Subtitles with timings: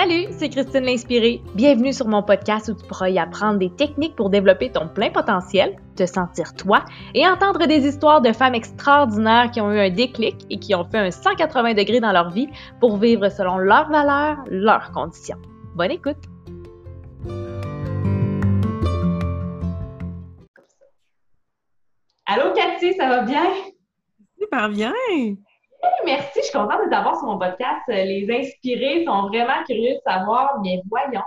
[0.00, 1.42] Salut, c'est Christine l'Inspirée.
[1.54, 5.10] Bienvenue sur mon podcast où tu pourras y apprendre des techniques pour développer ton plein
[5.10, 9.90] potentiel, te sentir toi et entendre des histoires de femmes extraordinaires qui ont eu un
[9.90, 12.48] déclic et qui ont fait un 180 degrés dans leur vie
[12.80, 15.36] pour vivre selon leurs valeurs, leurs conditions.
[15.74, 16.16] Bonne écoute!
[22.24, 23.44] Allô Cathy, ça va bien?
[24.38, 24.94] Super bien!
[26.04, 26.30] Merci.
[26.36, 27.82] Je suis contente de t'avoir sur mon podcast.
[27.88, 31.22] Euh, les inspirés sont vraiment curieux de savoir, mais voyons,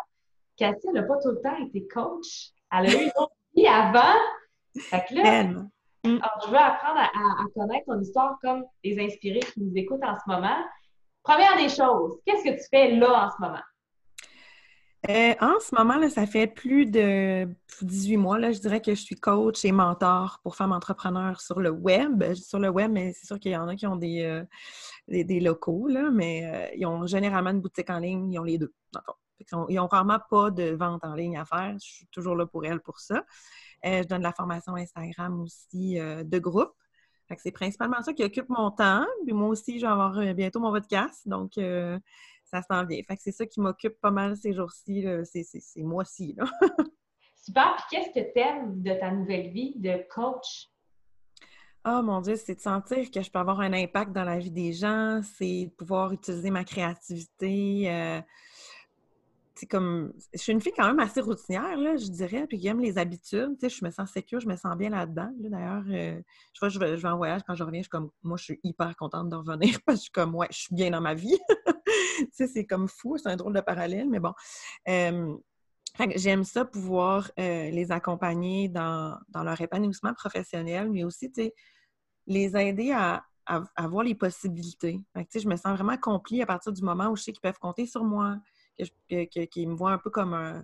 [0.58, 2.52] Cathy, elle n'a pas tout le temps été coach.
[2.72, 4.20] Elle a eu une autre vie avant.
[4.78, 5.70] Fait que là, mm.
[6.04, 7.10] je veux apprendre à,
[7.56, 10.58] connaître ton histoire comme les inspirés qui nous écoutent en ce moment.
[11.24, 13.64] Première des choses, qu'est-ce que tu fais là en ce moment?
[15.10, 17.46] Euh, en ce moment, ça fait plus de
[17.82, 21.72] 18 mois, je dirais que je suis coach et mentor pour femmes entrepreneurs sur le
[21.72, 22.34] web.
[22.36, 24.46] Sur le web, mais c'est sûr qu'il y en a qui ont des, euh,
[25.10, 28.74] des, locaux, mais euh, ils ont généralement une boutique en ligne, ils ont les deux.
[29.68, 31.74] Ils n'ont vraiment pas de vente en ligne à faire.
[31.74, 33.26] Je suis toujours là pour elles pour ça.
[33.84, 36.72] je donne de la formation Instagram aussi de groupe.
[37.38, 39.06] C'est principalement ça qui occupe mon temps.
[39.26, 41.28] Puis moi aussi, je vais avoir bientôt mon podcast.
[42.54, 43.02] Ça s'en vient.
[43.04, 46.36] Fait que c'est ça qui m'occupe pas mal ces jours-ci, ces, mois-ci.
[47.36, 47.76] Super.
[47.76, 50.70] Puis qu'est-ce que tu aimes de ta nouvelle vie de coach?
[51.86, 54.52] Oh mon Dieu, c'est de sentir que je peux avoir un impact dans la vie
[54.52, 57.92] des gens, c'est de pouvoir utiliser ma créativité.
[57.92, 58.22] Euh,
[59.56, 60.14] c'est comme.
[60.34, 62.98] Je suis une fille quand même assez routinière, là, je dirais, puis qui aime les
[62.98, 63.58] habitudes.
[63.60, 65.30] Tu sais, je me sens sécure, je me sens bien là-dedans.
[65.38, 66.22] D'ailleurs, euh,
[66.54, 68.12] je vois, je vais, je vais en voyage, quand je reviens, je suis comme.
[68.22, 70.76] Moi, je suis hyper contente de revenir parce que je suis comme, ouais, je suis
[70.76, 71.38] bien dans ma vie.
[72.32, 74.34] sais, c'est comme fou, c'est un drôle de parallèle, mais bon.
[76.16, 81.32] J'aime ça pouvoir euh, les accompagner dans, leur épanouissement professionnel, mais aussi,
[82.26, 83.24] les aider à,
[83.88, 85.00] voir les possibilités.
[85.16, 87.86] Je me sens vraiment accomplie à partir du moment où je sais qu'ils peuvent compter
[87.86, 88.38] sur moi,
[89.52, 90.64] qu'ils me voient un peu comme un,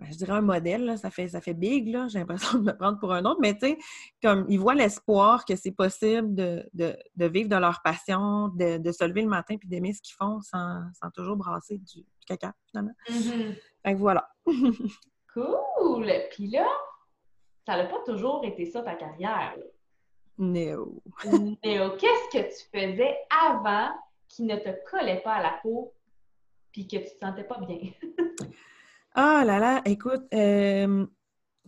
[0.00, 2.98] je dirais un modèle, ça, fait, ça fait big, là, j'ai l'impression de me prendre
[2.98, 3.78] pour un autre, mais tu sais,
[4.22, 9.22] comme ils voient l'espoir que c'est possible de, vivre de leur passion, de, se lever
[9.22, 10.82] le matin puis d'aimer ce qu'ils font sans,
[11.14, 12.94] toujours brasser du, caca, finalement.
[13.08, 13.54] Mm-hmm.
[13.84, 14.28] Fait que voilà.
[15.34, 16.12] cool!
[16.30, 16.66] Puis là,
[17.66, 19.56] ça n'a pas toujours été ça ta carrière.
[20.38, 21.02] Néo.
[21.64, 23.90] Néo, qu'est-ce que tu faisais avant
[24.28, 25.92] qui ne te collait pas à la peau
[26.70, 27.90] puis que tu te sentais pas bien?
[29.20, 31.04] Ah là là, écoute, euh,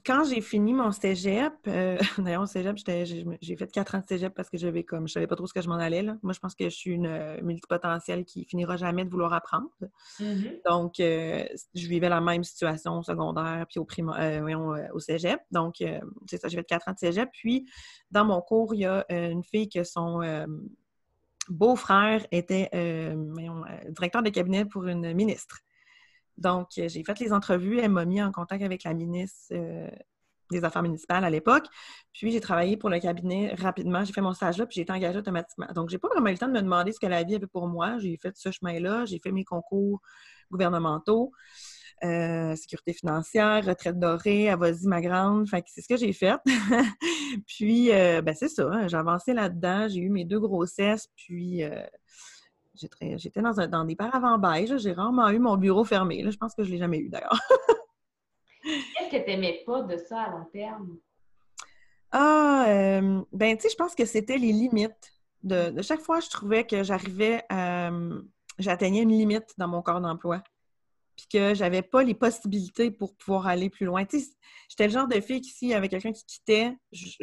[0.06, 4.33] quand j'ai fini mon cégep, euh, d'ailleurs, au cégep, j'ai fait quatre ans de cégep
[4.33, 6.03] parce que j'avais comme, je savais pas trop ce que je m'en allais.
[6.03, 6.16] Là.
[6.22, 9.69] Moi, je pense que je suis une euh, multipotentielle qui finira jamais de vouloir apprendre.
[10.21, 10.61] Mm-hmm.
[10.71, 13.87] Donc, je vivais la même situation au secondaire puis au,
[14.94, 15.41] au cégep.
[15.50, 15.82] Donc,
[16.28, 17.31] c'est ça, j'ai fait quatre ans de cégep.
[17.32, 17.69] Puis,
[18.12, 20.21] dans mon cours, il y a une fille que son
[21.49, 22.71] beau-frère était
[23.88, 25.62] directeur de cabinet pour une ministre.
[26.41, 27.78] Donc, euh, j'ai fait les entrevues.
[27.78, 29.89] Elle m'a mis en contact avec la ministre euh,
[30.51, 31.67] des Affaires municipales à l'époque.
[32.12, 34.05] Puis, j'ai travaillé pour le cabinet rapidement.
[34.05, 35.67] J'ai fait mon stage là, puis j'ai été engagée automatiquement.
[35.75, 37.47] Donc, j'ai pas vraiment eu le temps de me demander ce que la vie avait
[37.47, 37.99] pour moi.
[37.99, 39.05] J'ai fait ce chemin-là.
[39.05, 40.00] J'ai fait mes concours
[40.50, 41.31] gouvernementaux.
[42.03, 45.47] Euh, sécurité financière, retraite dorée, avasi ma grande.
[45.47, 46.39] Fait que c'est ce que j'ai fait.
[47.47, 48.67] puis, ben c'est ça.
[48.73, 48.89] Hein.
[48.89, 49.89] j'ai avancé là-dedans.
[49.89, 51.09] J'ai eu mes deux grossesses.
[51.15, 51.62] Puis,
[53.17, 54.77] J'étais dans, dans des paravents beige.
[54.79, 56.25] J'ai rarement eu mon bureau fermé.
[56.31, 57.39] Je pense que je ne l'ai jamais eu d'ailleurs.
[58.63, 60.97] Qu'est-ce que tu n'aimais pas de ça à long terme?
[62.13, 65.13] Ah, euh, ben, tu sais, je pense que c'était les limites.
[65.43, 67.91] De, chaque fois, je trouvais que j'arrivais à.
[68.59, 70.43] J'atteignais une limite dans mon corps d'emploi
[71.20, 74.04] puis que j'avais pas les possibilités pour pouvoir aller plus loin.
[74.69, 76.75] J'étais le genre de fille qui, s'il y avait quelqu'un qui quittait,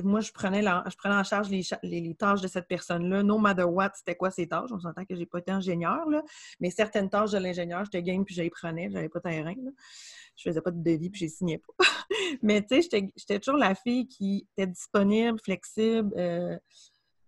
[0.03, 3.91] moi, je prenais, je prenais en charge les, tâches de cette personne-là, no matter what,
[3.95, 4.69] c'était quoi ses tâches?
[4.71, 6.21] On s'entend que j'ai pas été ingénieur, là,
[6.59, 9.55] mais certaines tâches de l'ingénieur, j'étais game puis j'y prenais, j'avais pas de terrain.
[9.55, 9.71] Là.
[10.35, 11.73] Je faisais pas de devis puis j'ai signé pas.
[12.43, 16.55] mais tu sais, j'étais toujours la fille qui était disponible, flexible, euh,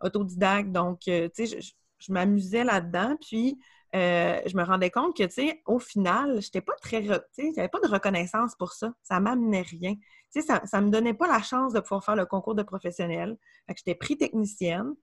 [0.02, 0.72] autodidacte.
[0.72, 1.60] Donc, euh, tu sais,
[1.98, 3.16] je m'amusais là-dedans.
[3.20, 3.58] Puis,
[3.96, 7.02] euh, je me rendais compte que, tu sais, au final, j'étais pas très...
[7.02, 8.94] Tu sais, j'avais pas de reconnaissance pour ça.
[9.02, 9.96] Ça m'amenait rien.
[9.96, 12.64] Tu sais, ça, ça me donnait pas la chance de pouvoir faire le concours de
[12.64, 13.38] professionnel.
[13.68, 14.94] Fait que j'étais pris technicienne.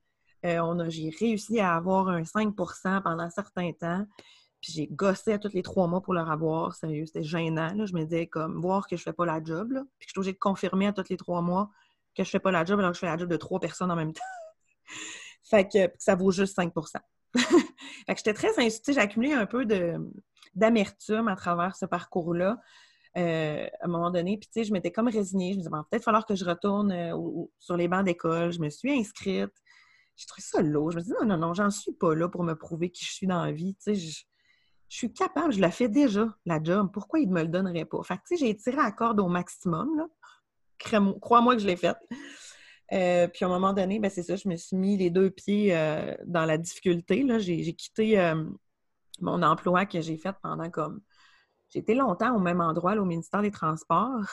[0.45, 4.07] Euh, j'ai réussi à avoir un 5% pendant un certain temps.
[4.61, 6.75] Puis j'ai gossé à tous les trois mois pour leur avoir.
[6.75, 7.87] Sérieux, c'était gênant.
[7.87, 9.69] Je me disais, comme, voir que je fais pas la job.
[9.99, 11.71] Puis je suis obligée de confirmer à tous les trois mois
[12.17, 13.91] que je fais pas la job alors que je fais la job de trois personnes
[13.91, 14.23] en même temps.
[15.51, 16.73] fait que ça vaut juste 5
[17.37, 18.93] fait j'étais très insultée.
[18.93, 19.67] J'ai accumulé un peu
[20.55, 22.59] d'amertume à travers ce parcours-là.
[23.17, 25.53] Euh, à un moment donné, puis tu sais, je m'étais comme résignée.
[25.53, 27.17] Je me disais, peut-être falloir que je retourne euh,
[27.59, 28.53] sur les bancs d'école.
[28.53, 29.53] Je me suis inscrite.
[30.17, 30.91] J'ai trouvé ça lourd.
[30.91, 33.05] Je me suis dit, non, non, non, j'en suis pas là pour me prouver qui
[33.05, 33.75] je suis dans la vie.
[33.77, 34.25] Tu sais, je
[34.89, 36.91] suis capable, je la fais déjà, la job.
[36.93, 38.03] Pourquoi il ne me le donnerait pas?
[38.03, 40.07] Fait que, tu sais, j'ai tiré à corde au maximum, là.
[41.21, 41.97] Crois-moi que je l'ai fait.
[42.93, 45.31] Euh, puis à un moment donné, ben c'est ça, je me suis mis les deux
[45.31, 47.27] pieds euh, dans la difficulté.
[47.41, 48.45] J'ai, quitté euh,
[49.21, 51.01] mon emploi que j'ai fait pendant comme.
[51.71, 54.25] J'ai été longtemps au même endroit, au ministère des Transports.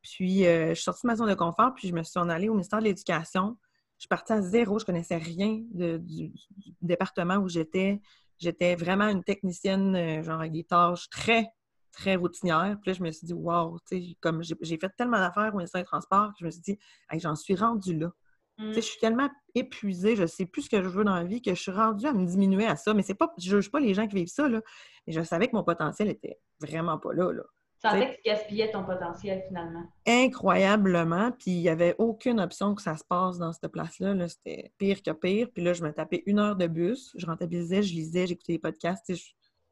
[0.00, 2.48] Puis je suis sortie de ma zone de confort, puis je me suis en allée
[2.48, 3.58] au ministère de l'Éducation.
[3.98, 6.32] Je suis partie à zéro, je connaissais rien du,
[6.80, 8.00] département où j'étais.
[8.38, 11.50] J'étais vraiment une technicienne, genre avec des tâches très,
[11.92, 12.76] très routinières.
[12.80, 15.56] Puis là, je me suis dit, wow, tu sais, comme j'ai fait tellement d'affaires au
[15.56, 16.78] ministère des Transports, que je me suis dit,
[17.14, 18.10] j'en suis rendue là.
[18.58, 18.72] Mm.
[18.72, 21.54] je suis tellement épuisée, je sais plus ce que je veux dans la vie, que
[21.54, 22.92] je suis rendue à me diminuer à ça.
[22.92, 24.60] Mais c'est pas, je juge pas les gens qui vivent ça, là.
[25.06, 27.42] Mais je savais que mon potentiel était vraiment pas là, là.
[27.80, 29.84] Tu sentais que tu gaspillais ton potentiel finalement.
[30.04, 31.30] Incroyablement.
[31.30, 34.14] Puis il n'y avait aucune option que ça se passe dans cette place-là.
[34.14, 35.48] -là, C'était pire que pire.
[35.54, 37.12] Puis là, je me tapais une heure de bus.
[37.16, 39.12] Je rentabilisais, je lisais, j'écoutais les podcasts.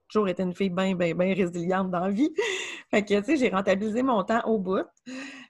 [0.09, 2.33] Toujours été une fille bien, bien, bien résiliente dans la vie.
[2.91, 4.87] fait que, tu sais, j'ai rentabilisé mon temps au bout.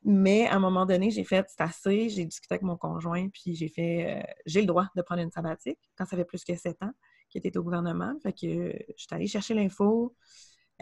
[0.05, 2.09] Mais à un moment donné, j'ai fait, c'est assez.
[2.09, 5.31] J'ai discuté avec mon conjoint, puis j'ai fait, euh, j'ai le droit de prendre une
[5.31, 6.93] sabbatique quand ça fait plus que sept ans
[7.29, 8.15] qu'il était au gouvernement.
[8.23, 10.15] Fait que je suis allée chercher l'info.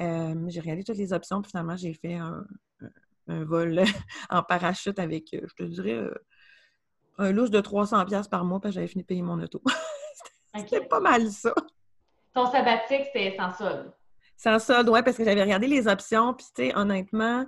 [0.00, 2.44] Euh, j'ai regardé toutes les options, puis finalement, j'ai fait un,
[3.26, 3.82] vol
[4.30, 6.14] en parachute avec, euh, je te dirais, euh,
[7.18, 9.62] un louche de 300$ par mois, parce que j'avais fini de payer mon auto.
[10.56, 11.54] C'était pas mal ça.
[12.34, 13.92] Ton sabbatique, c'était sans solde?
[14.36, 17.46] Sans solde, oui, parce que j'avais regardé les options, puis tu sais, honnêtement,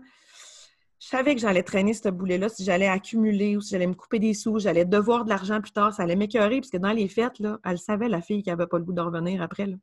[1.01, 4.19] je savais que j'allais traîner ce boulet-là, si j'allais accumuler ou si j'allais me couper
[4.19, 7.39] des sous, j'allais devoir de l'argent plus tard, ça allait m'écœurer, puisque dans les fêtes,
[7.41, 9.67] là, elle savait, la fille, qui n'avait pas le goût de revenir après.
[9.67, 9.77] Là.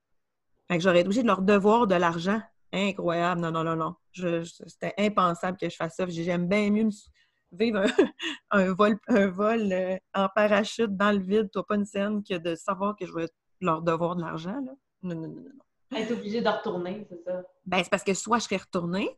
[0.70, 2.42] Fait que j'aurais été obligée de leur devoir de l'argent
[2.74, 3.42] incroyable.
[3.42, 3.96] Non, non, non, non.
[4.14, 6.06] C'était impensable que je fasse ça.
[6.08, 6.90] J'aime bien mieux
[7.52, 7.86] vivre
[8.52, 12.36] un, vol, un vol euh, en parachute dans le vide, toi pas une scène, que
[12.36, 13.28] de savoir que je vais
[13.62, 14.60] leur devoir de l'argent.
[15.04, 15.98] Non, non, non, non.
[15.98, 17.44] Être obligé de retourner, c'est ça?
[17.66, 19.18] Ben, c'est parce que soit je serais retournée,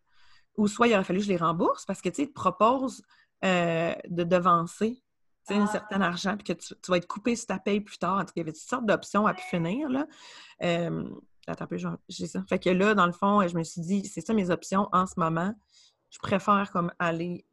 [0.57, 2.33] ou soit il aurait fallu que je les rembourse, parce que tu sais, ils te
[2.33, 3.03] proposent
[3.45, 5.01] euh, de devancer
[5.49, 5.67] un ah.
[5.67, 8.17] certain argent, puis que tu, vas être coupé si tu payes plus tard.
[8.17, 9.89] En tout cas, il y avait toutes sortes d'options à pu finir.
[9.89, 10.07] Là.
[10.63, 11.07] Euh,
[11.47, 11.77] Attends un peu,
[12.09, 12.43] j'ai ça.
[12.49, 15.05] Fait que là, dans le fond, je me suis dit, c'est ça mes options en
[15.05, 15.53] ce moment.
[16.09, 17.45] Je préfère comme aller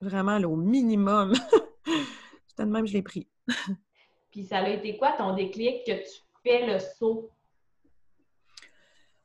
[0.00, 1.32] vraiment au minimum.
[2.58, 3.26] De même, je l'ai pris.
[4.30, 7.30] Puis ça a été quoi ton déclic que tu fais le saut?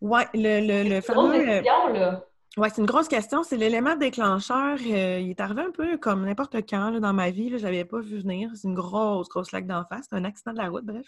[0.02, 1.46] Oui, le, le, le fameux.
[1.46, 2.26] Question, là.
[2.58, 3.44] Oui, c'est une grosse question.
[3.44, 4.78] C'est l'élément déclencheur.
[4.86, 7.50] Euh, il est arrivé un peu comme n'importe quand dans ma vie.
[7.50, 8.50] Je n'avais pas vu venir.
[8.56, 10.08] C'est une grosse, grosse laque d'en face.
[10.10, 11.06] C'est un accident de la route, bref.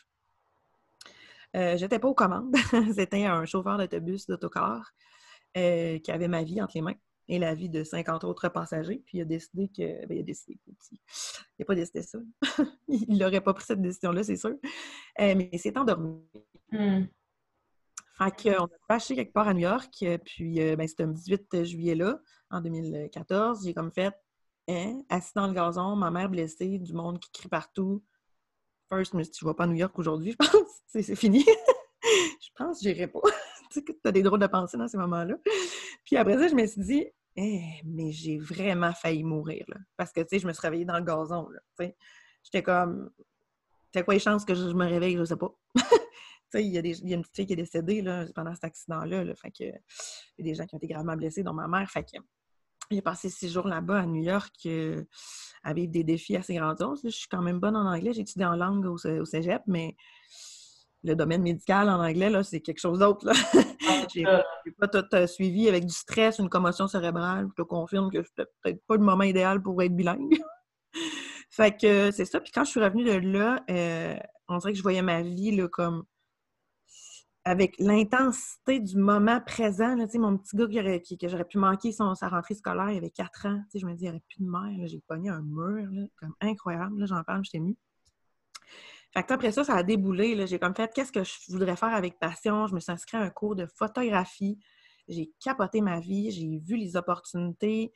[1.56, 2.56] Euh, j'étais pas aux commandes.
[2.96, 4.92] C'était un chauffeur d'autobus, d'autocar,
[5.58, 6.96] euh, qui avait ma vie entre les mains
[7.28, 9.02] et la vie de 50 autres passagers.
[9.06, 10.06] Puis il a décidé que.
[10.06, 10.60] Ben, il a décidé.
[10.68, 10.98] Il
[11.60, 12.20] n'a pas décidé ça.
[12.88, 14.52] il n'aurait pas pris cette décision-là, c'est sûr.
[14.52, 16.22] Euh, mais il s'est endormi.
[16.72, 17.06] Mm.
[18.18, 20.06] Fait qu'on a fâché quelque part à New York.
[20.25, 22.19] Puis ben, c'était le 18 juillet-là,
[22.50, 23.66] en 2014.
[23.66, 24.13] J'ai comme fait.
[24.68, 28.04] Hein, assis dans le gazon, ma mère blessée, du monde qui crie partout
[28.92, 31.46] first, mais tu vas pas à New York aujourd'hui, je pense, c'est fini.
[32.04, 33.22] je pense que j'irai pas.
[33.72, 35.36] tu as des drôles de pensées dans ces moments-là.
[36.06, 37.06] Puis après ça, je me suis dit,
[37.38, 39.78] eh, mais j'ai vraiment failli mourir, là.
[39.96, 41.48] Parce que, tu sais, je me suis réveillée dans le gazon.
[42.44, 43.10] J'étais comme,
[43.94, 45.56] c'est quoi les chances que je me réveille, je sais pas.
[46.56, 49.24] Il y, a y a une petite fille qui est décédée là, pendant cet accident-là.
[49.24, 51.67] Là, fait que, il y a des gens qui ont été gravement blessés, dont ma
[51.67, 51.89] mère.
[51.89, 52.17] Fait que,
[52.91, 55.03] j'ai passé six jours là-bas à New York euh,
[55.63, 57.01] à vivre des défis assez grandioses.
[57.03, 58.13] Je suis quand même bonne en anglais.
[58.13, 59.96] J'ai étudié en langue au, cégep, mais
[61.03, 63.27] le domaine médical en anglais, là, c'est quelque chose d'autre.
[63.29, 64.25] Ah, j'ai
[64.77, 67.48] pas tout euh, suivi avec du stress, une commotion cérébrale.
[67.50, 70.38] Je te confirme que c'était peut-être pas le moment idéal pour être bilingue.
[71.50, 72.39] fait que c'est ça.
[72.41, 74.15] Puis quand je suis revenue de là, euh,
[74.50, 76.03] on dirait que je voyais ma vie là, comme
[77.43, 82.53] avec l'intensité du moment présent, mon petit gars que j'aurais pu manquer son, sa rentrée
[82.53, 85.01] scolaire, il avait 4 ans, je me dis, il n'y aurait plus de mère, j'ai
[85.07, 87.77] pogné un mur, comme incroyable, j'en parle, j'étais émue.
[89.13, 92.19] Fait après ça, ça a déboulé, j'ai comme fait, qu'est-ce que je voudrais faire avec
[92.19, 92.67] passion?
[92.67, 94.60] Je me suis inscrite à un cours de photographie,
[95.07, 97.91] j'ai capoté ma vie, j'ai vu les opportunités,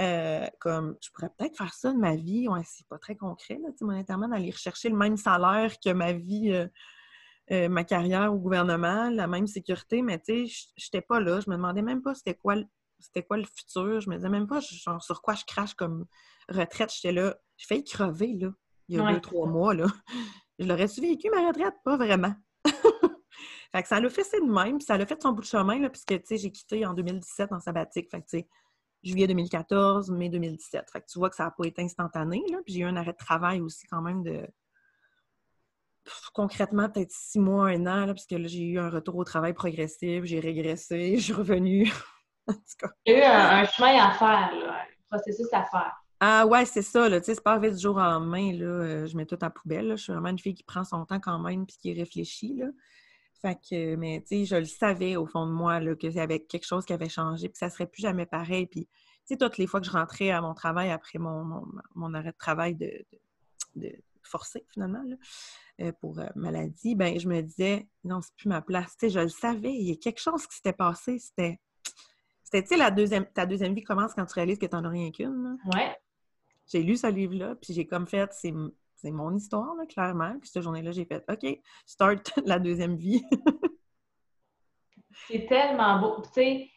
[0.00, 3.58] euh, comme je pourrais peut-être faire ça de ma vie, ouais, c'est pas très concret,
[3.62, 6.50] là, monétairement, d'aller rechercher le même salaire que ma vie...
[6.52, 6.66] Euh,
[7.52, 11.40] euh, ma carrière au gouvernement, la même sécurité, mais tu sais, j'étais pas là.
[11.40, 12.56] Je me demandais même pas c'était quoi,
[12.98, 14.00] c'était quoi le futur.
[14.00, 16.06] Je me disais même pas genre, sur quoi je crache comme
[16.48, 16.92] retraite.
[16.92, 17.36] J'étais là.
[17.56, 18.50] J'ai failli crever, là,
[18.88, 19.86] il y a deux, trois mois, là.
[20.58, 21.74] Je l'aurais-tu vécu, ma retraite?
[21.84, 22.34] Pas vraiment.
[23.72, 25.46] fait que ça l'a fait c'est de même, puis ça l'a fait son bout de
[25.46, 28.10] chemin, là, puisque, tu sais, j'ai quitté en 2017 en sabbatique.
[28.10, 28.48] Fait que, tu sais,
[29.02, 30.90] juillet 2014, mai 2017.
[30.90, 32.58] Fait que tu vois que ça n'a pas été instantané, là.
[32.64, 34.46] Puis j'ai eu un arrêt de travail aussi, quand même, de
[36.34, 39.24] concrètement, peut-être six mois, un an, là, parce que là, j'ai eu un retour au
[39.24, 41.90] travail progressif, j'ai régressé, je suis revenue.
[42.48, 42.88] en tout cas.
[43.04, 45.94] Il y a eu un, chemin à faire, là, un processus à faire.
[46.20, 48.64] Ah ouais, c'est ça, là, tu sais, c'est pas arrivé du jour en main, là,
[48.64, 49.96] euh, je mets tout en poubelle, là.
[49.96, 52.66] je suis vraiment une fille qui prend son temps quand même, puis qui réfléchit, là.
[53.42, 56.20] Fait que, mais tu sais, je le savais au fond de moi, là, qu'il y
[56.20, 59.36] avait quelque chose qui avait changé, puis ça serait plus jamais pareil, puis tu sais,
[59.36, 62.76] toutes les fois que je rentrais à mon travail après mon, mon, arrêt de travail
[62.76, 63.04] de,
[63.74, 63.92] de,
[64.26, 65.16] forcé, finalement, là,
[65.80, 68.96] euh, pour euh, maladie, ben je me disais, non, c'est plus ma place.
[68.96, 71.60] Tu sais, je le savais, il y a quelque chose qui s'était passé, c'était...
[72.42, 74.84] C'était, tu sais, la deuxième, ta deuxième vie commence quand tu réalises que tu n'en
[74.84, 75.58] as rien qu'une.
[75.74, 75.96] Ouais.
[76.68, 78.52] J'ai lu ce livre-là, puis j'ai comme fait, c'est,
[79.10, 80.38] mon histoire, là, clairement.
[80.38, 83.24] Puis cette journée-là, j'ai fait, OK, start la deuxième vie.
[85.28, 86.22] c'est tellement beau.
[86.22, 86.70] Tu sais,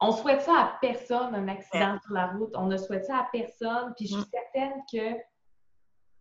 [0.00, 2.54] on souhaite ça à personne, un accident sur la route.
[2.54, 3.92] On ne souhaite ça à personne.
[3.96, 4.30] Puis je suis mm.
[4.30, 5.20] certaine que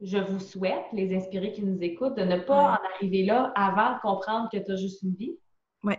[0.04, 3.96] je vous souhaite, les inspirés qui nous écoutent, de ne pas en arriver là avant
[3.96, 5.38] de comprendre que tu as juste une vie.
[5.84, 5.96] Oui.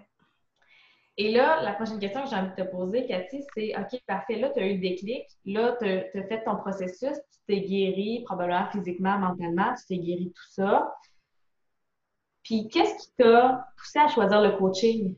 [1.16, 4.36] Et là, la prochaine question que j'ai envie de te poser, Cathy, c'est OK, parfait,
[4.36, 8.22] là, tu as eu le déclic, là, tu as, fait ton processus, tu t'es guéri,
[8.26, 10.94] probablement physiquement, mentalement, tu t'es guéri tout ça.
[12.42, 15.16] Puis, qu'est-ce qui t'a poussé à choisir le coaching?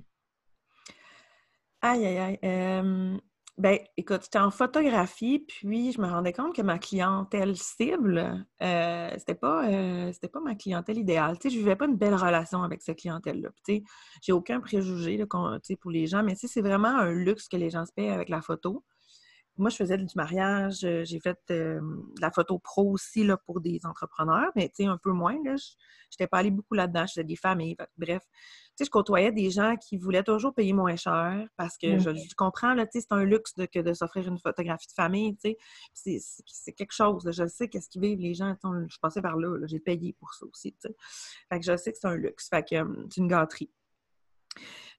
[1.83, 2.39] Aïe, aïe, aïe.
[2.45, 3.19] Euh,
[3.59, 9.11] ben, écoute, j'étais en photographie, puis je me rendais compte que ma clientèle cible, euh,
[9.17, 11.39] c'était pas, euh, pas ma clientèle idéale.
[11.39, 13.49] Tu sais, je vivais pas une belle relation avec cette clientèle-là.
[13.65, 13.83] Tu sais,
[14.21, 17.71] j'ai aucun préjugé là, pour les gens, mais tu c'est vraiment un luxe que les
[17.71, 18.85] gens se payent avec la photo.
[19.59, 21.81] Moi, je faisais du mariage, j'ai fait de
[22.21, 25.37] la photo pro aussi là, pour des entrepreneurs, mais tu sais, un peu moins.
[25.45, 25.53] Je
[26.13, 27.77] n'étais pas allée beaucoup là-dedans, je faisais des familles.
[27.97, 28.23] Bref,
[28.77, 32.75] sais, je côtoyais des gens qui voulaient toujours payer moins cher parce que je, comprends,
[32.75, 35.37] là, c'est un luxe de, que de s'offrir une photographie de famille,
[35.95, 37.29] c'est quelque chose.
[37.31, 38.55] je sais qu'est-ce qu'ils vivent les gens.
[38.89, 40.75] Je passais par là, j'ai payé pour ça aussi,
[41.49, 42.49] Fait que je sais que c'est un luxe.
[42.49, 42.77] Fait que
[43.11, 43.71] c'est une gâterie.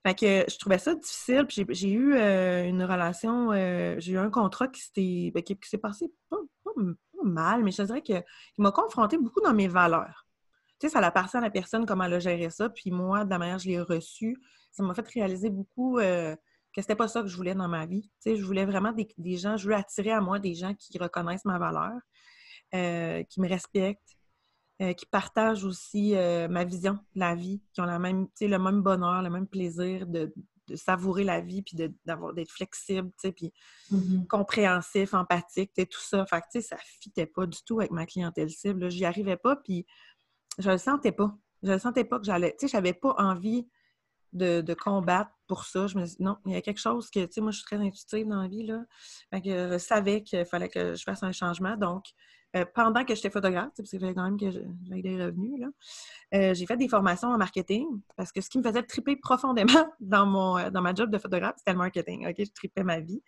[0.06, 1.46] Fait que je trouvais ça difficile.
[1.48, 5.56] Puis j'ai eu euh, une relation, euh, j'ai eu un contrat qui s'est ben, qui,
[5.78, 6.38] passé pas,
[7.24, 8.24] mal, mais je dirais qu'il
[8.60, 10.28] m'a confronté beaucoup dans mes valeurs
[10.80, 12.70] tu sais, ça appartient à la personne comment elle a géré ça.
[12.70, 14.38] Puis moi, de la manière que je l'ai reçu,
[14.72, 16.36] ça m'a fait réaliser beaucoup euh,
[16.74, 18.04] que c'était pas ça que je voulais dans ma vie.
[18.22, 20.98] Tu sais, je voulais vraiment des, gens, je veux attirer à moi des gens qui
[21.00, 21.94] reconnaissent ma valeur,
[22.76, 24.17] euh, qui me respectent,
[24.82, 26.14] euh, qui partagent aussi
[26.50, 30.08] ma vision de la vie, qui ont la même, le même bonheur, le même plaisir
[30.08, 30.34] de,
[30.76, 33.54] savourer la vie, puis d'être flexible, puis
[33.90, 34.28] mm-hmm.
[34.28, 36.26] compréhensif, empathique, tout ça.
[36.26, 38.92] Fait que, ça fitait pas du tout avec ma clientèle cible.
[38.92, 39.86] J'y arrivais pas, puis
[40.60, 41.38] je le sentais pas.
[41.64, 42.52] Je le sentais pas que j'allais.
[42.60, 43.68] Tu sais, j'avais pas envie
[44.34, 45.88] de, combattre pour ça.
[45.88, 47.66] Je me dis, non, il y a quelque chose que, tu sais, moi, je suis
[47.66, 48.84] très intuitive dans la vie, là.
[49.32, 51.76] Fait que je savais qu'il fallait que je fasse un changement.
[51.78, 52.06] Donc,
[52.56, 55.62] euh, pendant que j'étais photographe, parce qu'il fallait quand même que j'aille des revenus,
[56.34, 57.86] euh, j'ai fait des formations en marketing
[58.16, 59.68] parce que ce qui me faisait triper profondément
[60.00, 62.26] dans, mon, euh, dans ma job de photographe, c'était le marketing.
[62.38, 63.22] Je tripais ma vie.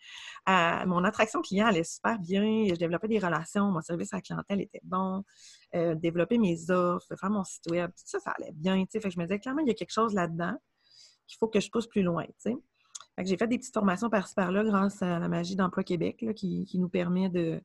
[0.47, 2.65] mon attraction client allait super bien.
[2.69, 3.71] Je développais des relations.
[3.71, 5.23] Mon service à la clientèle était bon.
[5.73, 8.83] développer mes offres, faire mon site web, tout ça, ça allait bien.
[8.91, 10.55] Fait que je me disais, clairement, il y a quelque chose là-dedans
[11.27, 12.25] qu'il faut que je pousse plus loin.
[13.19, 16.89] j'ai fait des petites formations par-ci par-là grâce à la magie d'Emploi Québec qui, nous
[16.89, 17.61] permet de,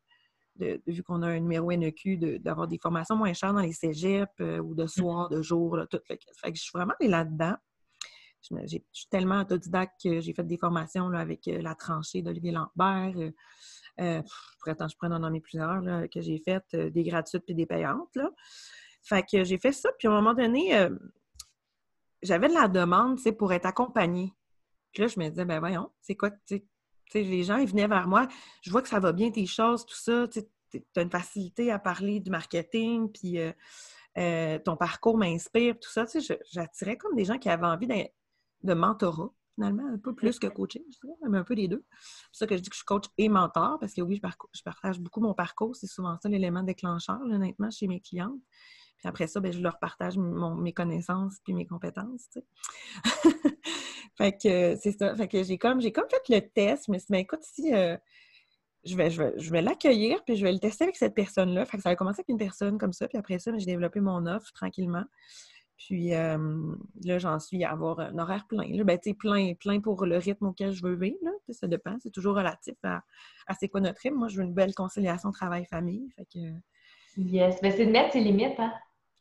[0.57, 4.59] vu qu'on a un numéro NEQ, d'avoir des formations moins chères dans les cégeps euh,
[4.59, 6.01] ou de soir, de jour, tout.
[6.07, 7.55] Fait que, je suis vraiment là-dedans.
[8.43, 12.53] Je, suis tellement autodidacte que j'ai fait des formations là, avec euh, la tranchée d'Olivier
[12.53, 13.15] Lambert.
[13.17, 13.31] Euh,
[14.01, 14.23] euh
[14.67, 18.15] je pourrais en nommer plusieurs que j'ai faites, des gratuites et des payantes.
[18.17, 18.31] Là.
[19.03, 20.89] Fait que j'ai fait ça, puis à un moment donné,
[22.23, 24.33] j'avais de la demande pour être accompagnée.
[24.93, 26.31] Puis là, je me disais, ben voyons, c'est quoi,
[27.13, 28.27] les gens, ils venaient vers moi.
[28.63, 30.27] Je vois que ça va bien tes choses, tout ça.
[30.29, 30.41] Tu
[30.97, 33.53] as une facilité à parler du marketing, puis euh,
[34.19, 36.07] euh, ton parcours m'inspire, tout ça.
[36.53, 40.83] J'attirais comme des gens qui avaient envie de, mentorat, finalement, un peu plus que coaching,
[40.91, 41.85] je mais un peu les deux.
[42.33, 44.63] C'est ça que je dis que je suis coach et mentor, parce que oui, je,
[44.63, 45.77] partage beaucoup mon parcours.
[45.77, 48.41] C'est souvent ça l'élément déclencheur, honnêtement, chez mes clientes.
[48.99, 52.29] Puis après ça, ben, je leur partage mes connaissances puis mes compétences.
[54.17, 55.15] fait que c'est ça.
[55.17, 56.85] Fait que j'ai comme j'ai comme fait le test.
[56.89, 57.97] Je dit, ben, écoute, si euh,
[58.85, 61.65] je vais, je vais, l'accueillir, puis je vais le tester avec cette personne-là.
[61.65, 63.67] Fait que ça a commencé avec une personne comme ça, puis après ça, ben, j'ai
[63.67, 65.05] développé mon offre tranquillement.
[65.77, 66.39] Puis euh,
[67.05, 68.69] là, j'en suis à avoir un horaire plein.
[68.69, 68.85] Là.
[68.85, 71.19] Ben, plein, plein pour le rythme auquel je veux vivre.
[71.23, 71.33] Là.
[71.51, 71.97] Ça dépend.
[72.01, 73.03] C'est toujours relatif à,
[73.47, 74.17] à c'est quoi notre rythme.
[74.17, 76.09] Moi, je veux une belle conciliation travail-famille.
[76.17, 76.39] Fait que
[77.17, 77.61] Yes.
[77.61, 78.73] Ben, c'est de mettre ses limites, hein?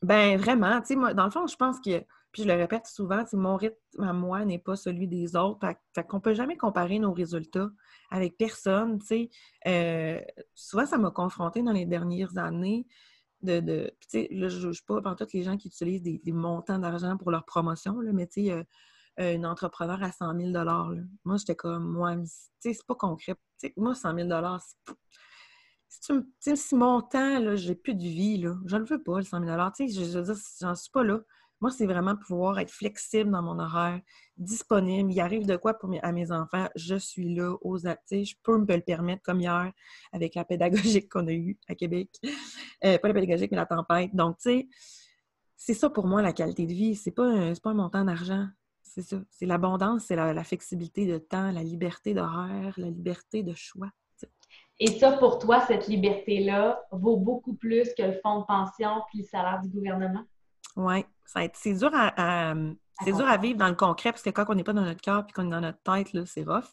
[0.04, 0.82] Ben, vraiment.
[0.82, 2.00] Tu sais, moi, dans le fond, je pense que,
[2.32, 5.66] puis je le répète souvent, mon rythme à moi n'est pas celui des autres.
[5.96, 7.70] Fait, qu'on peut jamais comparer nos résultats
[8.12, 9.30] avec personne, tu sais.
[9.68, 10.22] Euh,
[10.54, 12.86] souvent, ça m'a confrontée dans les dernières années.
[13.42, 16.04] de, de tu sais, là, je ne juge pas par toutes les gens qui utilisent
[16.04, 18.52] des, montants d'argent pour leur promotion, là, mais tu sais,
[19.20, 20.90] euh, une entrepreneur à 100 000 là.
[21.24, 22.26] Moi, j'étais comme, moi, tu
[22.60, 23.36] sais, c'est pas concret.
[23.78, 24.30] moi, 100 000
[24.60, 24.96] c'est
[26.00, 29.46] si mon temps, là, j'ai plus de vie, là, je le veux pas, le 100
[29.46, 31.20] 000 tu sais, je, veux dire, j'en suis pas là.
[31.62, 34.02] Moi, c'est vraiment pouvoir être flexible dans mon horaire,
[34.36, 35.12] disponible.
[35.12, 38.58] Il arrive de quoi pour à mes enfants, je suis là aux sais, Je peux
[38.58, 39.72] me le permettre comme hier
[40.12, 42.10] avec la pédagogique qu'on a eue à Québec.
[42.84, 44.14] Euh, pas la pédagogique, mais la tempête.
[44.14, 44.68] Donc, tu sais,
[45.56, 46.96] c'est ça pour moi la qualité de vie.
[46.96, 48.46] C'est pas, pas un montant d'argent.
[48.82, 49.22] C'est ça.
[49.32, 53.90] C'est l'abondance, c'est la, flexibilité de temps, la liberté d'horaire, la liberté de choix.
[54.80, 59.20] Et ça, pour toi, cette liberté-là vaut beaucoup plus que le fonds de pension puis
[59.20, 60.24] le salaire du gouvernement?
[60.76, 62.54] Oui, c'est dur à,
[63.04, 65.02] c'est dur à vivre dans le concret parce que quand on n'est pas dans notre
[65.02, 66.66] cœur puis qu'on est dans notre tête, c'est rough.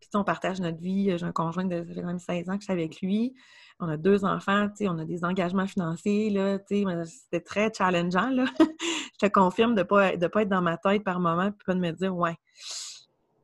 [0.00, 1.16] Puis on partage notre vie.
[1.16, 3.34] J'ai un conjoint de ça fait même 16 ans que je suis avec lui.
[3.80, 6.34] On a deux enfants, on a des engagements financiers.
[6.68, 8.30] C'était très challengeant.
[8.30, 8.44] Là.
[8.58, 11.64] je te confirme de ne pas, de pas être dans ma tête par moment puis
[11.66, 12.36] pas de me dire Ouais,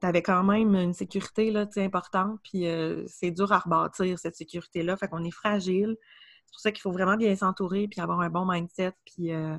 [0.03, 4.35] tu avais quand même une sécurité là, importante, puis euh, c'est dur à rebâtir cette
[4.35, 4.97] sécurité-là.
[4.97, 5.97] Fait qu'on est fragile.
[6.01, 8.95] C'est pour ça qu'il faut vraiment bien s'entourer puis avoir un bon mindset.
[9.05, 9.57] Puis euh,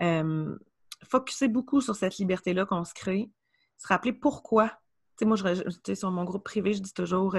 [0.00, 0.58] euh,
[1.04, 3.30] focuser beaucoup sur cette liberté-là qu'on se crée,
[3.76, 4.68] se rappeler pourquoi.
[4.68, 4.76] Tu
[5.18, 7.36] sais, moi, je, sur mon groupe privé, je dis toujours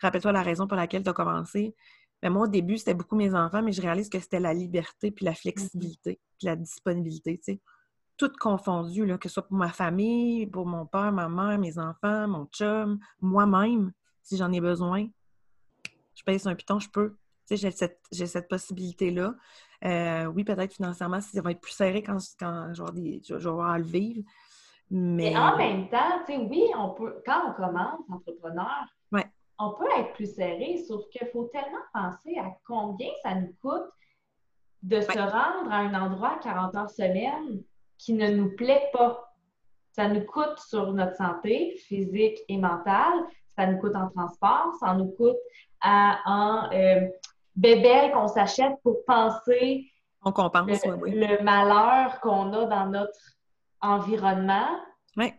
[0.00, 1.74] rappelle-toi la raison pour laquelle tu as commencé.
[2.22, 5.10] Mais moi, au début, c'était beaucoup mes enfants, mais je réalise que c'était la liberté,
[5.10, 7.60] puis la flexibilité, puis la disponibilité, tu
[8.20, 8.28] sais.
[8.28, 11.78] Tout confondu, là, que ce soit pour ma famille, pour mon père, ma mère, mes
[11.78, 15.06] enfants, mon chum, moi-même, si j'en ai besoin.
[16.14, 17.16] Je paye sur un piton, je peux.
[17.50, 19.34] J'ai cette, cette possibilité-là.
[19.84, 23.78] Euh, oui, peut-être financièrement, ça va être plus serré quand, quand je, vais avoir à
[23.78, 24.22] le vivre.
[24.90, 25.36] Mais...
[25.36, 28.86] en même temps, tu sais, oui, on peut, quand on commence entrepreneur,
[29.62, 33.90] on peut être plus serré, sauf qu'il faut tellement penser à combien ça nous coûte
[34.82, 37.62] de se rendre à un endroit 40 heures semaine
[38.00, 39.34] qui ne nous plaît pas.
[39.92, 44.94] Ça nous coûte sur notre santé physique et mentale, ça nous coûte en transport, ça
[44.94, 45.36] nous coûte
[45.82, 47.08] en euh,
[48.12, 49.90] qu'on s'achète pour penser
[50.24, 53.20] On compense, le, malheur qu'on a dans notre
[53.82, 54.78] environnement.
[55.16, 55.34] Oui.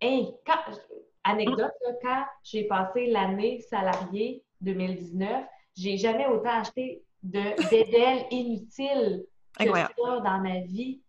[0.00, 0.72] Quand,
[1.24, 5.44] anecdote, quand j'ai passé l'année salariée 2019,
[5.76, 7.40] j'ai jamais autant acheté de
[7.70, 9.26] bébelles inutiles
[9.58, 11.02] que ça dans ma vie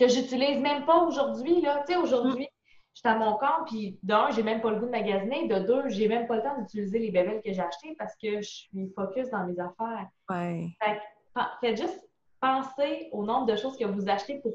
[0.00, 1.62] que j'utilise même pas aujourd'hui.
[1.62, 2.48] Tu sais, aujourd'hui,
[2.94, 5.46] je suis à mon compte, puis d'un, j'ai même pas le goût de magasiner.
[5.46, 8.40] De deux, j'ai même pas le temps d'utiliser les bébelles que j'ai achetées parce que
[8.40, 10.08] je suis focus dans mes affaires.
[10.28, 10.68] Ouais.
[10.82, 11.00] Fait
[11.60, 12.08] faites juste
[12.40, 14.52] penser au nombre de choses que vous achetez pour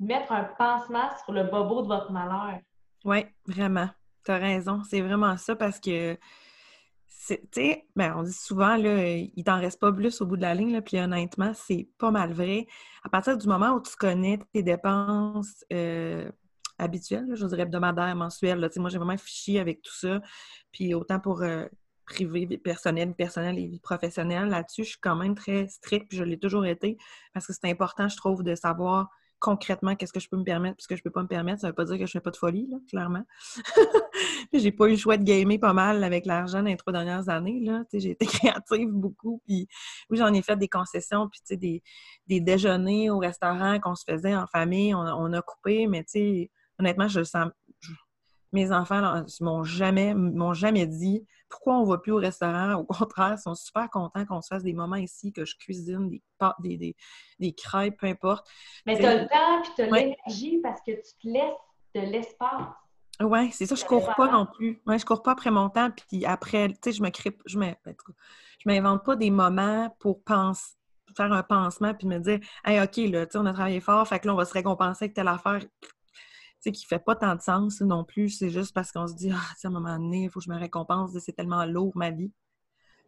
[0.00, 2.58] mettre un pansement sur le bobo de votre malheur.
[3.04, 3.88] Oui, vraiment.
[4.24, 4.82] Tu as raison.
[4.88, 6.16] C'est vraiment ça parce que,
[7.96, 10.72] ben, on dit souvent, là, il t'en reste pas plus au bout de la ligne,
[10.72, 12.66] là, puis honnêtement, c'est pas mal vrai.
[13.04, 16.30] À partir du moment où tu connais tes dépenses, euh,
[16.80, 18.68] habituel, je dirais hebdomadaire, mensuel.
[18.76, 20.20] Moi, j'ai vraiment fichier avec tout ça.
[20.72, 21.66] Puis autant pour euh,
[22.06, 26.24] privé, personnel, personnel et vie professionnelle, là-dessus, je suis quand même très stricte, puis je
[26.24, 26.96] l'ai toujours été,
[27.32, 29.08] parce que c'est important, je trouve, de savoir
[29.40, 31.62] concrètement qu'est-ce que je peux me permettre et ce que je peux pas me permettre.
[31.62, 33.24] Ça veut pas dire que je fais pas de folie, là, clairement.
[34.52, 37.28] j'ai pas eu le choix de gamer pas mal avec l'argent dans les trois dernières
[37.28, 37.60] années.
[37.64, 37.82] Là.
[37.92, 39.40] J'ai été créative beaucoup.
[39.46, 39.66] Puis
[40.10, 41.82] oui, j'en ai fait des concessions, puis des,
[42.26, 46.04] des déjeuners au restaurant qu'on se faisait en famille, on, a coupé, mais
[46.78, 47.48] honnêtement, je sens.
[48.52, 52.74] mes enfants m'ont jamais, m'ont jamais dit pourquoi on ne va plus au restaurant?
[52.74, 56.08] Au contraire, ils sont super contents qu'on se fasse des moments ici, que je cuisine
[56.08, 56.96] des pâtes, des,
[57.38, 58.48] des, crêpes, peu importe.
[58.86, 61.52] Mais tu as le temps et tu as l'énergie parce que tu te laisses
[61.94, 62.68] de l'espace.
[63.20, 64.80] Oui, c'est ça, je cours pas non plus.
[64.86, 67.58] Ouais, je cours pas après mon temps, puis après, tu sais, je me crée, je
[67.58, 70.74] je m'invente pas des moments pour penser,
[71.14, 74.06] faire un pansement, puis me dire, hey, OK, là, tu sais, on a travaillé fort,
[74.08, 75.60] fait que là, on va se récompenser avec telle affaire
[76.60, 78.30] sais, qui fait pas tant de sens non plus.
[78.30, 80.50] C'est juste parce qu'on se dit, ah, à un moment donné, il faut que je
[80.50, 82.32] me récompense, c'est tellement lourd ma vie.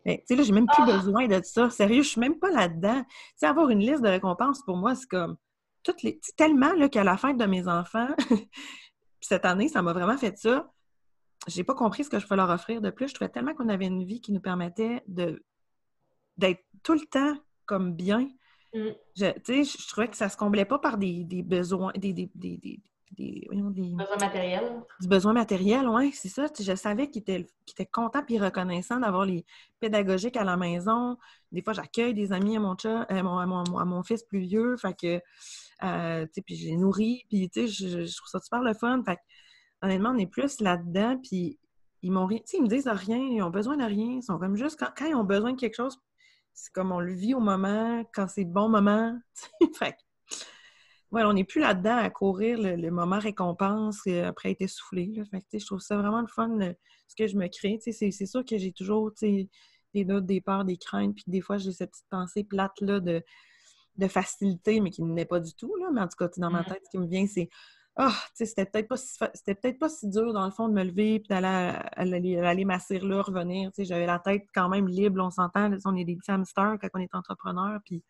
[0.04, 0.96] Mais tu sais, là, j'ai même plus ah!
[0.98, 1.70] besoin de ça.
[1.70, 3.02] Sérieux, je suis même pas là-dedans.
[3.04, 5.36] Tu sais, avoir une liste de récompenses, pour moi, c'est comme
[5.82, 6.20] toutes les.
[6.36, 8.08] tellement là, qu'à la fête de mes enfants,
[9.20, 10.70] cette année, ça m'a vraiment fait ça.
[11.48, 13.08] J'ai pas compris ce que je peux leur offrir de plus.
[13.08, 15.42] Je trouvais tellement qu'on avait une vie qui nous permettait de
[16.36, 17.36] d'être tout le temps
[17.66, 18.28] comme bien.
[18.74, 18.88] Mm.
[19.16, 22.80] Je, je trouvais que ça se comblait pas par des, besoins, des, des,
[23.16, 24.82] besoins matériels.
[25.00, 26.46] Du besoin matériel, oui, c'est ça.
[26.58, 29.44] Je savais qu'il était, était, content et reconnaissant d'avoir les
[29.80, 31.16] pédagogiques à la maison.
[31.50, 34.76] Des fois, j'accueille des amis à mon, chat, à mon, à mon, fils plus vieux.
[34.76, 35.20] Fait que,
[35.84, 37.24] euh, puis je les nourris.
[37.28, 39.02] Puis, je, je, trouve ça super le fun.
[39.04, 39.18] Fait
[39.82, 41.18] honnêtement, on est plus là-dedans.
[41.22, 41.58] Puis,
[42.02, 44.16] ils m'ont ils me disent rien, ils ont besoin de rien.
[44.16, 45.98] Ils sont comme juste, quand, ils ont besoin de quelque chose,
[46.52, 49.18] c'est comme on le vit au moment, quand c'est le bon moment.
[49.78, 49.96] fait
[51.12, 55.12] ouais, on n'est plus là-dedans à courir le, moment récompense euh, après être essoufflé.
[55.30, 56.58] Fait je trouve ça vraiment le fun,
[57.06, 57.78] ce que je me crée.
[57.80, 59.48] C'est sûr que j'ai toujours des
[60.04, 63.22] doutes, des peurs, des craintes, puis des fois, j'ai cette petite pensée plate-là de,
[63.96, 65.74] de facilité, mais qui n'est pas du tout.
[65.76, 65.90] Là.
[65.92, 66.68] Mais en tout cas, dans ma mm-hmm.
[66.68, 67.48] tête, ce qui me vient, c'est
[67.96, 70.82] ah, c'était peut-être pas si c'était peut-être pas si dur dans le fond de me
[70.82, 73.70] lever puis d'aller aller, m'asseoir là, revenir.
[73.78, 75.70] J'avais la tête quand même libre, on s'entend.
[75.84, 78.02] On est des petits hamsters quand on est entrepreneur, puis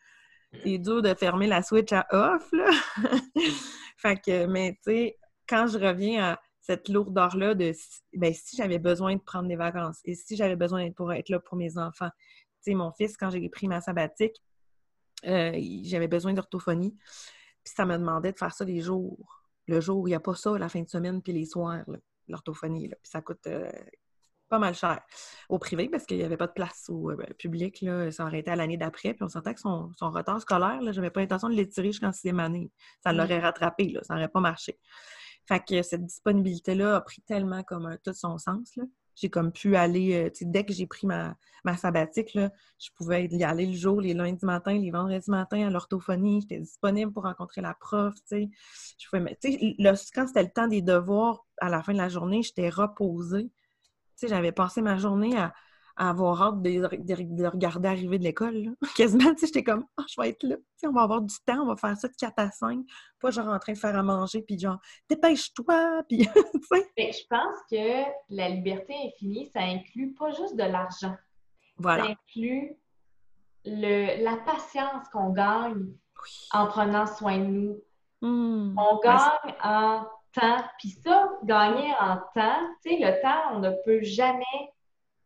[0.65, 2.51] c'est dur de fermer la switch à off.
[2.53, 2.71] Là.
[3.97, 7.73] fait que, mais tu sais, quand je reviens à cette lourdeur-là de
[8.15, 11.41] ben, si j'avais besoin de prendre des vacances et si j'avais besoin pour être là
[11.41, 12.11] pour mes enfants.
[12.65, 14.41] Tu sais, mon fils, quand j'ai pris ma sabbatique,
[15.27, 16.97] euh, j'avais besoin d'orthophonie.
[17.65, 20.21] Puis ça me demandait de faire ça des jours le jour où il n'y a
[20.21, 21.85] pas ça, la fin de semaine, puis les soirs,
[22.29, 22.89] l'orthophonie.
[22.89, 23.71] Puis ça coûte euh,
[24.53, 25.01] pas mal cher
[25.49, 27.81] au privé parce qu'il n'y avait pas de place au euh, public.
[27.81, 29.15] Là, ça aurait été à l'année d'après.
[29.15, 32.39] Puis on sentait que son, retard scolaire, je n'avais pas l'intention de l'étirer jusqu'en sixième
[32.39, 32.71] année.
[33.03, 33.17] Ça mm.
[33.17, 34.79] l'aurait rattrapé, là, ça n'aurait pas marché.
[35.49, 38.77] Fait que cette disponibilité-là a pris tellement comme un, tout son sens.
[38.77, 38.85] Là
[39.15, 43.27] j'ai comme pu aller, euh, dès que j'ai pris ma, ma sabbatique, là, je pouvais
[43.27, 46.41] y aller le jour, les lundis matin, les vendredis matin à l'orthophonie.
[46.43, 48.51] J'étais disponible pour rencontrer la prof, tu sais.
[48.99, 49.37] Je pouvais,
[50.15, 53.51] quand c'était le temps des devoirs, à la fin de la journée, j'étais reposée.
[54.29, 55.53] J'avais passé ma journée à,
[55.97, 58.75] avoir hâte de, regarder arriver de l'école.
[58.97, 60.57] Quasiment, j'étais comme, oh, je vais être là.
[60.85, 62.81] on va avoir du temps, on va faire ça de 4 à 5.
[63.21, 66.29] Pas genre en train de faire à manger, puis genre, dépêche-toi, puis
[66.97, 71.17] Je pense que la liberté infinie, ça inclut pas juste de l'argent.
[71.77, 72.05] Voilà.
[72.05, 72.77] Ça inclut
[73.65, 75.93] le, la patience qu'on gagne
[76.53, 77.83] en prenant soin de nous.
[78.23, 78.79] Mmh.
[78.79, 80.63] On gagne en temps.
[80.79, 84.45] Puis ça, gagner en temps, tu sais, le temps, on ne peut jamais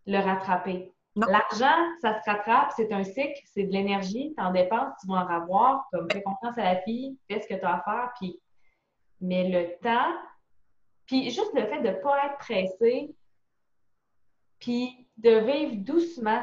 [0.06, 0.92] le rattraper.
[1.16, 5.24] L'argent, ça se rattrape, c'est un cycle, c'est de l'énergie, tu en dépenses, tu vas
[5.24, 8.12] en avoir, comme fais confiance à la fille, fais ce que tu as à faire,
[8.20, 8.40] puis...
[9.22, 10.12] Mais le temps,
[11.06, 13.16] puis juste le fait de ne pas être pressé,
[14.58, 16.42] puis de vivre doucement.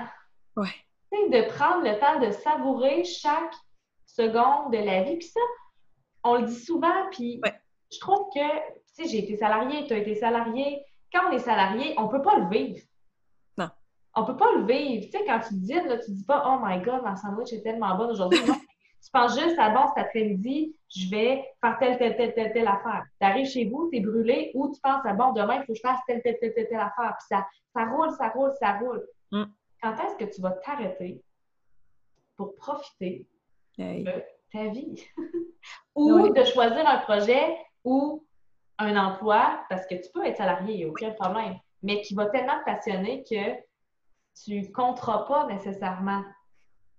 [0.56, 0.74] Ouais.
[1.12, 3.54] De prendre le temps de savourer chaque
[4.06, 5.18] seconde de la vie.
[5.18, 5.40] Puis ça,
[6.24, 7.40] on le dit souvent, puis
[7.94, 10.84] je trouve que, tu sais, j'ai été salarié, tu as été salarié.
[11.14, 12.80] Quand on est salarié, on ne peut pas le vivre
[14.16, 15.06] on peut pas le vivre.
[15.06, 17.62] Tu sais, quand tu dînes, là, tu dis pas Oh my God, ma sandwich est
[17.62, 18.40] tellement bonne aujourd'hui.
[18.44, 22.68] tu penses juste à bon, cet après-midi, je vais faire telle, telle, telle, telle, telle
[22.68, 23.04] affaire.
[23.20, 25.74] Tu arrives chez vous, tu es brûlé, ou tu penses à bon, demain, il faut
[25.74, 27.16] que je fasse telle, telle, telle, telle, telle affaire.
[27.18, 29.04] Puis ça, ça roule, ça roule, ça roule.
[29.32, 29.46] Mm.
[29.82, 31.22] Quand est-ce que tu vas t'arrêter
[32.38, 33.28] pour profiter
[33.78, 35.04] de ta vie?
[35.96, 38.26] ou de choisir un projet ou
[38.80, 42.16] un emploi, parce que tu peux être salarié, il n'y a aucun problème, mais qui
[42.16, 43.56] va tellement te passionner que
[44.44, 46.24] tu ne compteras pas nécessairement.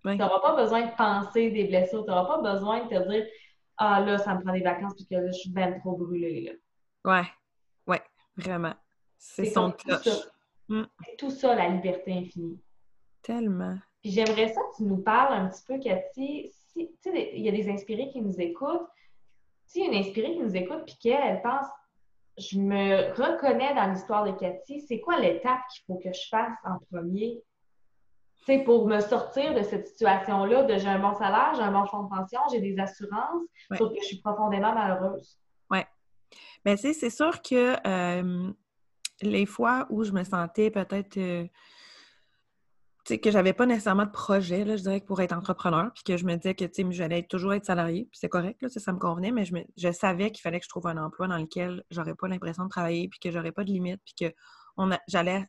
[0.04, 2.04] Tu n'auras pas besoin de penser des blessures.
[2.04, 3.26] Tu n'auras pas besoin de te dire
[3.78, 6.42] Ah là, ça me prend des vacances parce que là, je suis bien trop brûlée.
[6.42, 6.52] Là.
[7.04, 7.26] Ouais,
[7.86, 8.02] ouais,
[8.36, 8.74] vraiment.
[9.18, 10.28] C'est son cloche.
[10.68, 10.84] Mm.
[11.04, 12.60] C'est tout ça, la liberté infinie.
[13.22, 13.76] Tellement.
[14.02, 16.50] Puis j'aimerais ça que tu nous parles un petit peu, Cathy.
[16.68, 18.86] Si, il y a des inspirés qui nous écoutent.
[19.76, 21.66] A une inspirée qui nous écoute puis qu'elle pense
[22.38, 24.80] je me reconnais dans l'histoire de Cathy.
[24.80, 27.42] C'est quoi l'étape qu'il faut que je fasse en premier?
[28.46, 31.86] C'est pour me sortir de cette situation-là de j'ai un bon salaire, j'ai un bon
[31.86, 33.42] fonds de pension, j'ai des assurances,
[33.78, 35.38] sauf que je suis profondément malheureuse.
[35.70, 35.78] Oui.
[36.64, 38.52] Mais c'est sûr que euh,
[39.22, 41.46] les fois où je me sentais peut-être euh,
[43.04, 46.24] que j'avais pas nécessairement de projet, là, je dirais, pour être entrepreneur, puis que je
[46.24, 49.44] me disais que j'allais toujours être salarié, puis c'est correct, là, ça, me convenait, mais
[49.44, 52.64] je, je savais qu'il fallait que je trouve un emploi dans lequel j'aurais pas l'impression
[52.64, 54.34] de travailler, puis que j'aurais pas de limite, puis que
[54.76, 55.46] on j'allais,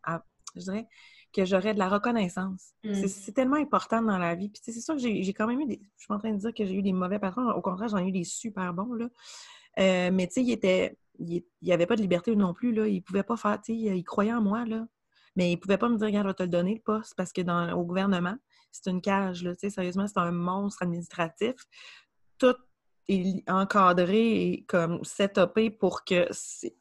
[0.56, 0.88] je dirais,
[1.36, 2.74] que j'aurais de la reconnaissance.
[2.84, 3.08] Mmh.
[3.08, 4.50] C'est tellement important dans la vie.
[4.50, 5.82] Puis c'est sûr que j'ai quand même eu des...
[5.82, 7.50] Je suis pas en train de dire que j'ai eu des mauvais patrons.
[7.52, 9.10] Au contraire, j'en ai eu des super bons, là.
[9.80, 10.98] Euh, mais tu sais, il était...
[11.20, 12.88] Il n'y avait pas de liberté non plus, là.
[12.88, 13.60] Il pouvait pas faire...
[13.62, 14.86] Tu sais, il croyait en moi, là.
[15.36, 17.14] Mais ils ne pouvaient pas me dire, regarde, je vais te le donner, le poste,
[17.16, 18.36] parce que dans, au gouvernement,
[18.72, 21.56] c'est une cage, là, sérieusement, c'est un monstre administratif.
[22.38, 22.56] Tout
[23.08, 26.28] est encadré et comme setupé pour que,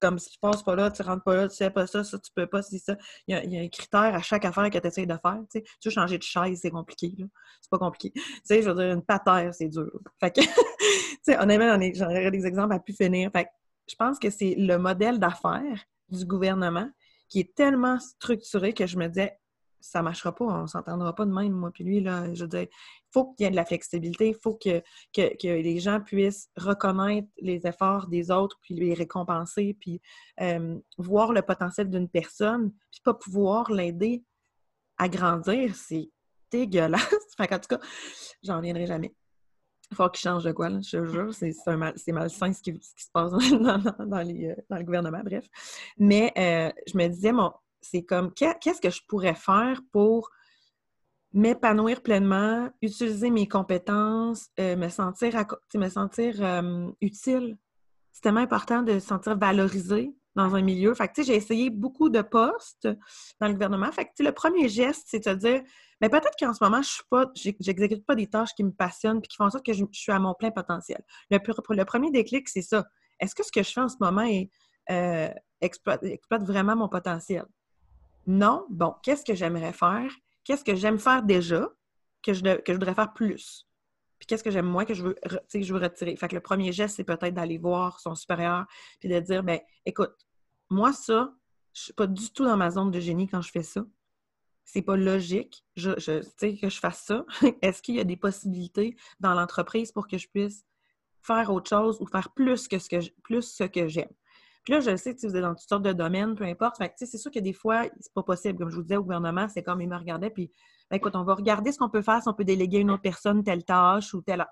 [0.01, 2.19] comme si tu passes pas là, tu rentres pas là, tu sais pas ça, ça,
[2.19, 2.97] tu peux pas, c'est ça.
[3.27, 5.91] Il y, a, un critère à chaque affaire que tu essaies de faire, tu veux
[5.91, 7.15] changer de chaise, c'est compliqué.
[7.61, 8.11] C'est pas compliqué.
[8.15, 9.91] Tu sais, je veux dire, une patère, c'est dur.
[10.21, 10.49] Fait que, tu
[11.23, 13.31] sais, honnêtement, j'en aurais des exemples à pu finir.
[13.31, 13.51] Fait que,
[13.89, 16.89] je pense que c'est le modèle d'affaires du gouvernement
[17.35, 19.37] qui est tellement structuré que je me disais,
[19.81, 22.01] ça ne marchera pas, on ne s'entendra pas de même, moi puis lui.
[22.01, 24.81] Là, je veux dire, il faut qu'il y ait de la flexibilité, il faut que,
[25.13, 30.01] que, les gens puissent reconnaître les efforts des autres, puis les récompenser, puis
[30.43, 34.23] euh, voir le potentiel d'une personne, puis pas pouvoir l'aider
[34.97, 36.09] à grandir, c'est
[36.53, 37.03] dégueulasse.
[37.37, 37.81] Fait qu'en tout cas,
[38.45, 39.13] j'en reviendrai jamais.
[39.91, 41.35] Il faut qu'il change de quoi, là, je jure.
[41.35, 43.59] C'est mal, malsain ce qui, se passe euh,
[44.07, 45.47] dans, le gouvernement, bref.
[45.99, 50.31] Mais euh, je me disais, bon, c'est comme, qu'est-ce que je pourrais faire pour
[51.33, 55.45] m'épanouir pleinement, utiliser mes compétences, euh, me sentir,
[55.75, 56.35] me sentir
[57.01, 57.59] utile?
[58.13, 60.95] C'est tellement important de se sentir valorisé dans un milieu.
[60.95, 62.89] Fait que, j'ai essayé beaucoup de postes
[63.41, 63.91] dans le gouvernement.
[63.93, 65.63] Fait que, le premier geste, c'est de dire,
[66.01, 68.73] mais ben, peut-être qu'en ce moment, je suis pas, j'exécute pas des tâches qui me
[68.73, 71.03] passionnent et qui font en sorte que je, suis à mon plein potentiel.
[71.31, 72.85] Le, premier déclic, c'est ça.
[73.21, 74.29] Est-ce que ce que je fais en ce moment
[74.91, 75.29] euh,
[75.61, 76.03] exploite,
[76.41, 77.47] vraiment mon potentiel?
[78.27, 78.67] Non?
[78.71, 80.11] Bon, qu'est-ce que j'aimerais faire?
[80.45, 81.69] Qu'est-ce que j'aime faire déjà
[82.23, 83.67] que je, que je voudrais faire plus?
[84.27, 85.17] Qu'est-ce que j'aime moins que je veux,
[85.53, 86.17] je veux retirer?
[86.17, 88.67] Fait le premier geste, c'est peut-être d'aller voir son supérieur
[89.01, 90.15] puis de dire, ben écoute,
[90.71, 91.35] moi, ça,
[91.73, 93.85] je suis pas du tout dans ma zone de génie quand je fais ça.
[94.65, 95.65] C'est pas logique.
[95.77, 97.25] Je, sais que je fasse ça.
[97.63, 100.65] Est-ce qu'il y a des possibilités dans l'entreprise pour que je puisse
[101.21, 102.77] faire autre chose ou faire plus que
[103.23, 104.11] plus ce que j'aime?
[104.65, 106.79] Puis là, je sais que vous êtes dans toutes sortes de domaines, peu importe.
[106.79, 108.59] Fait c'est sûr que des fois, c'est pas possible.
[108.59, 110.51] Comme je vous disais au gouvernement, c'est comme il me regardait, puis
[110.91, 112.91] ben, écoute, on va regarder ce qu'on peut faire, si on peut déléguer à une
[112.91, 114.45] autre personne telle tâche ou telle.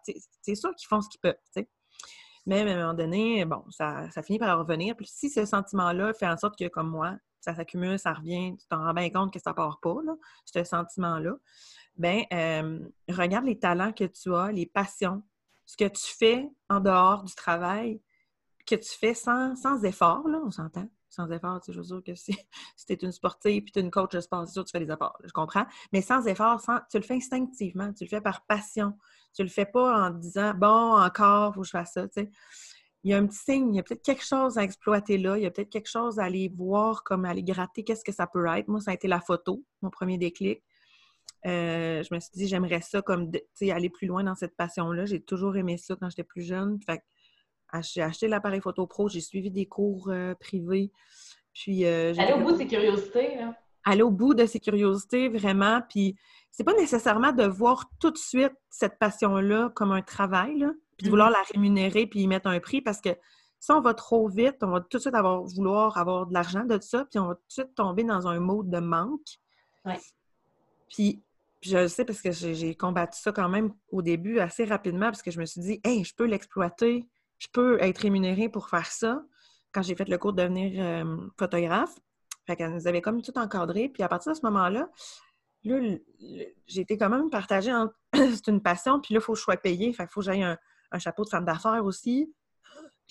[0.42, 1.35] C'est sûr qu'ils font ce qu'ils peuvent.
[2.44, 4.96] Mais à un moment donné, bon, ça, finit par revenir.
[4.96, 8.66] Puis si ce sentiment-là fait en sorte que, comme moi, ça s'accumule, ça revient, tu
[8.68, 11.35] t'en rends bien compte que ça part pas, là, ce sentiment-là,
[11.96, 15.22] bien, euh, regarde les talents que tu as, les passions,
[15.66, 18.01] ce que tu fais en dehors du travail,
[18.66, 21.61] que tu fais sans, sans effort, là, on s'entend sans effort.
[21.61, 22.33] Tu sais, je que si,
[22.87, 24.85] tu es une sportive puis tu es une coach de sport, sûr que tu fais
[24.85, 25.18] des efforts.
[25.25, 25.66] je comprends.
[25.92, 27.92] Mais sans effort, sans, tu le fais instinctivement.
[27.92, 28.94] Tu le fais par passion.
[29.35, 32.09] Tu le fais pas en disant bon, encore, faut que je fasse ça.
[32.09, 32.31] Tu sais.
[33.05, 35.37] Il y a un petit signe, il y a peut-être quelque chose à exploiter là,
[35.37, 38.12] il y a peut-être quelque chose à aller voir, comme à aller gratter, qu'est-ce que
[38.12, 38.68] ça peut être.
[38.68, 40.62] Moi, ça a été la photo, mon premier déclic.
[41.44, 45.07] Euh, je me suis dit, j'aimerais ça comme, aller plus loin dans cette passion-là.
[45.07, 46.79] J'ai toujours aimé ça quand j'étais plus jeune.
[46.87, 47.03] Fait
[47.81, 50.91] j'ai acheté l'appareil photo pro, j'ai suivi des cours euh, privés.
[51.55, 53.37] Puis, euh, Aller au bout de ses curiosités.
[53.37, 53.55] Là.
[53.85, 55.81] Aller au bout de ses curiosités, vraiment.
[55.89, 56.17] Puis,
[56.51, 61.07] c'est pas nécessairement de voir tout de suite cette passion-là comme un travail, là, puis
[61.07, 61.33] de vouloir mm-hmm.
[61.33, 63.11] la rémunérer puis y mettre un prix parce que
[63.59, 66.65] si on va trop vite, on va tout de suite avoir, vouloir avoir de l'argent
[66.65, 69.39] de ça, puis on va tout de suite tomber dans un mode de manque.
[69.85, 70.01] Ouais.
[70.89, 71.23] Puis,
[71.63, 75.23] je le sais parce que j'ai combattu ça quand même au début assez rapidement parce
[75.23, 77.07] que je me suis dit, hey, je peux l'exploiter
[77.42, 79.24] je peux être rémunérée pour faire ça
[79.72, 81.92] quand j'ai fait le cours de devenir euh, photographe.
[82.46, 83.88] Fait qu'elle nous avait comme tout encadré.
[83.88, 84.88] Puis à partir de ce moment-là,
[85.64, 85.96] là,
[86.66, 89.42] j'ai été quand même partagée entre c'est une passion, puis là, il faut que je
[89.42, 89.92] sois payée.
[89.92, 90.57] Fait faut que j'aille un,
[90.92, 92.33] un, chapeau de femme d'affaires aussi.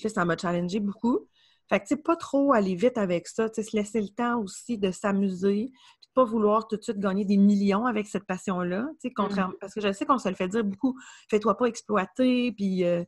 [0.01, 1.27] Là, ça m'a challengé beaucoup.
[1.67, 4.09] Fait que, tu sais, pas trop aller vite avec ça, tu sais, se laisser le
[4.09, 5.73] temps aussi de s'amuser,
[6.13, 8.87] pas vouloir tout de suite gagner des millions avec cette passion-là.
[9.03, 9.57] Mm-hmm.
[9.59, 10.97] Parce que je sais qu'on se le fait dire beaucoup,
[11.29, 13.03] fais-toi pas exploiter, puis, euh,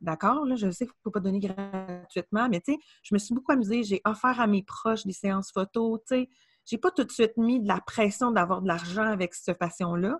[0.00, 3.34] d'accord, là, je sais qu'il faut pas donner gratuitement, mais tu sais, je me suis
[3.34, 6.28] beaucoup amusée, j'ai offert à mes proches des séances photos, tu sais,
[6.64, 10.18] j'ai pas tout de suite mis de la pression d'avoir de l'argent avec cette passion-là.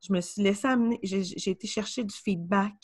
[0.00, 2.74] Je me suis laissée amener, j'ai été chercher du feedback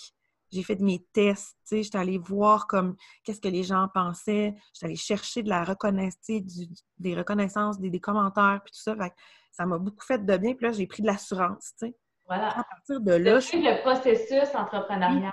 [0.52, 4.54] j'ai fait mes tests, tu sais, j'étais allée voir comme qu'est-ce que les gens pensaient,
[4.74, 6.28] j'étais allée chercher de la reconnaissance,
[6.98, 8.96] des reconnaissances, des, commentaires, puis tout ça.
[9.52, 11.96] ça m'a beaucoup fait de bien, puis là, j'ai pris de l'assurance, tu sais.
[12.26, 12.50] Voilà.
[12.50, 13.56] À partir de là, je...
[13.56, 15.32] le processus entrepreneurial.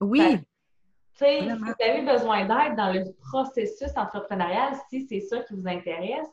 [0.00, 0.38] Oui.
[0.38, 5.54] Tu sais, si vous avez besoin d'aide dans le processus entrepreneurial, si c'est ça qui
[5.54, 6.28] vous intéresse,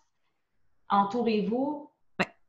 [0.90, 1.90] entourez-vous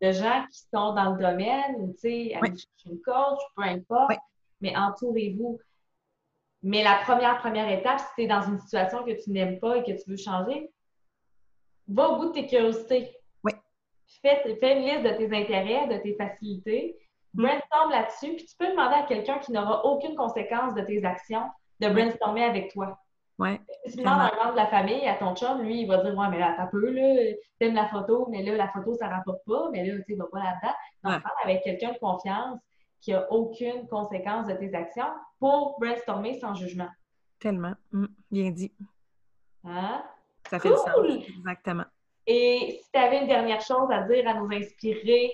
[0.03, 4.19] de gens qui sont dans le domaine, ou tu sais, chercher une coach, peu importe
[4.65, 5.61] mais entourez-vous.
[6.63, 9.77] Mais la première, première étape, si tu es dans une situation que tu n'aimes pas
[9.77, 10.71] et que tu veux changer,
[11.87, 13.15] va au bout de tes curiosités.
[13.45, 13.53] Oui.
[14.23, 16.97] Fais, fais une liste de tes intérêts, de tes facilités.
[17.35, 17.43] Mm.
[17.43, 18.37] Brainstorm là-dessus.
[18.37, 21.51] Puis tu peux demander à quelqu'un qui n'aura aucune conséquence de tes actions
[21.81, 22.99] de brainstormer avec toi.
[23.39, 23.61] Ouais.
[23.85, 25.99] Si tu demandes à un membre de la famille, à ton chum, lui, il va
[25.99, 29.09] dire Ouais, mais là, t'as peu, là, t'aimes la photo, mais là, la photo, ça
[29.09, 30.75] rapporte pas, mais là, tu sais, va pas là-dedans.
[31.03, 32.59] Donc, parle avec quelqu'un de confiance
[33.05, 36.89] qui a aucune conséquence de tes actions pour brainstormer sans jugement.
[37.39, 37.75] Tellement.
[37.93, 38.73] Mm, bien dit.
[39.65, 40.03] Hein?
[40.49, 40.79] Ça fait cool.
[40.79, 41.29] sens.
[41.39, 41.85] Exactement.
[42.27, 45.33] Et si tu avais une dernière chose à dire, à nous inspirer,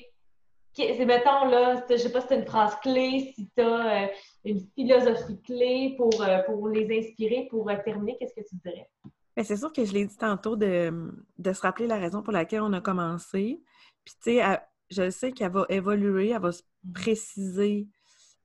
[0.75, 4.05] c'est mettons là, je sais pas si tu as une phrase clé, si tu as
[4.05, 4.07] euh,
[4.45, 8.89] une philosophie clé pour, euh, pour les inspirer, pour euh, terminer, qu'est-ce que tu dirais?
[9.37, 12.33] Ben, c'est sûr que je l'ai dit tantôt de, de, se rappeler la raison pour
[12.33, 13.63] laquelle on a commencé.
[14.05, 17.89] Puis, tu sais, je sais qu'elle va évoluer, elle va se préciser,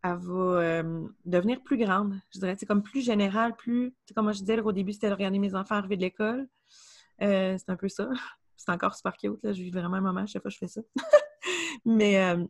[0.04, 2.20] elle va euh, devenir plus grande.
[2.34, 3.94] Je dirais, c'est comme plus général, plus.
[4.16, 6.48] Comme je disais au début, c'était de regarder mes enfants arriver de l'école.
[7.22, 8.10] Euh, c'est un peu ça.
[8.58, 9.44] C'est encore super cute.
[9.44, 9.52] Là.
[9.52, 10.82] Je vis vraiment un moment, chaque fois que je fais ça.
[11.86, 12.44] Mais euh,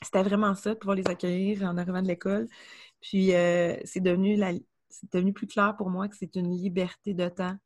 [0.00, 2.48] c'était vraiment ça, de pouvoir les accueillir en arrivant de l'école.
[3.00, 3.32] Puis
[3.84, 4.52] c'est devenu la,
[4.88, 7.56] c'est devenu plus clair pour moi que c'est une liberté de temps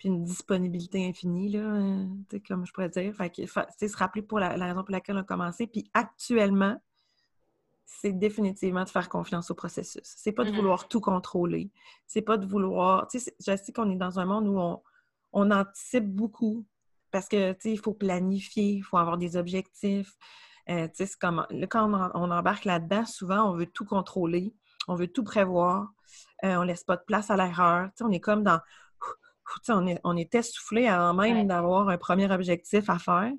[0.00, 3.14] puis une disponibilité infinie, là, euh, comme je pourrais dire.
[3.14, 5.66] Fait que, se rappeler pour la, raison pour laquelle on a commencé.
[5.66, 6.82] Puis actuellement,
[7.84, 10.00] c'est définitivement de faire confiance au processus.
[10.02, 10.56] C'est pas de mm-hmm.
[10.56, 11.70] vouloir tout contrôler.
[12.06, 13.08] C'est pas de vouloir...
[13.08, 14.82] Tu sais, je sais qu'on est dans un monde où on,
[15.34, 16.64] on anticipe beaucoup
[17.10, 20.16] parce que, tu sais, il faut planifier, il faut avoir des objectifs.
[20.70, 21.46] Euh, tu sais, comme...
[21.68, 24.54] quand on, embarque là-dedans, souvent, on veut tout contrôler,
[24.88, 25.92] on veut tout prévoir,
[26.42, 27.88] euh, on laisse pas de place à l'erreur.
[27.88, 28.60] Tu sais, on est comme dans
[29.68, 33.32] on, est, on est essoufflé avant même d'avoir un premier objectif à faire.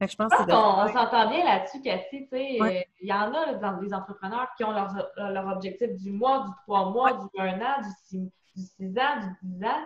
[0.00, 2.28] je pense qu'on s'entend bien là-dessus, Cathy.
[2.32, 6.40] Euh, il y en a dans des entrepreneurs qui ont leur, leur, objectif du mois,
[6.40, 9.84] du trois mois, du un an, du six, du six ans, du dix ans.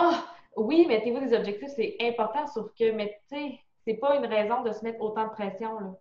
[0.00, 0.14] Oh,
[0.56, 4.62] oui, mettez-vous des objectifs, c'est important, sauf que, mais tu sais, c'est pas une raison
[4.62, 5.78] de se mettre autant de pression.
[5.80, 5.92] Là.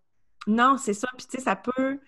[0.48, 1.08] Non, c'est ça.
[1.18, 2.00] Puis, tu sais, ça peut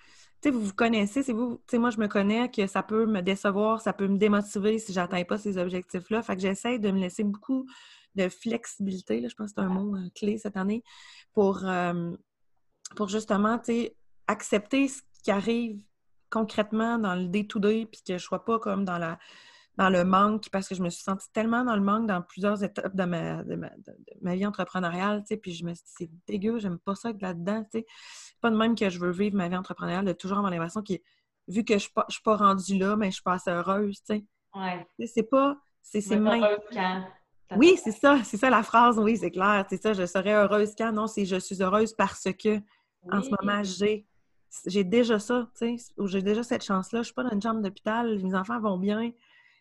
[0.50, 3.82] vous vous connaissez, c'est vous, sais, moi, je me connais que ça peut me décevoir,
[3.82, 6.24] ça peut me démotiver si j'atteins pas ces objectifs-là.
[6.24, 7.68] Fait que j'essaie de me laisser beaucoup
[8.16, 10.84] de flexibilité, là, je pense que c'est un mot euh, clé cette année,
[11.34, 12.12] pour, euh,
[12.96, 13.96] pour justement, tu sais,
[14.28, 15.80] accepter ce qui arrive
[16.30, 19.20] concrètement dans le day-to-day, puis que je sois pas comme dans la
[19.82, 22.63] dans le manque, parce que je me suis sentie tellement dans le manque dans plusieurs
[22.63, 23.56] étapes de ma, de
[24.22, 27.10] ma, vie entrepreneuriale, tu sais, puis je me suis dit, c'est dégueu, j'aime pas ça
[27.10, 27.86] être là-dedans, tu sais.
[28.41, 30.94] pas de même que je veux vivre ma vie entrepreneuriale, de toujours avoir l'impression que,
[31.48, 34.17] vu que je ne suis pas rendue là, mais je suis pas assez heureuse, tu
[34.17, 34.26] sais.
[34.54, 34.86] Ouais.
[35.08, 35.58] C'est pas...
[35.82, 36.46] C'est même...
[37.58, 40.76] Oui, c'est ça, c'est ça la phrase, oui, c'est clair, c'est ça, je serais heureuse
[40.78, 42.60] quand, non, c'est je suis heureuse parce que,
[43.12, 44.06] en ce moment, j'ai
[44.67, 47.00] j'ai déjà ça, tu sais, j'ai déjà cette chance-là.
[47.00, 49.12] Je suis pas dans une chambre d'hôpital, mes enfants vont bien,